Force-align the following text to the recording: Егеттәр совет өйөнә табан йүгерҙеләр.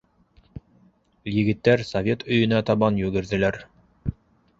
Егеттәр 1.31 1.83
совет 1.89 2.25
өйөнә 2.37 2.63
табан 2.71 2.97
йүгерҙеләр. 3.03 3.61